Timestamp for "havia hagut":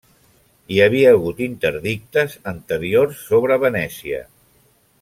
0.85-1.43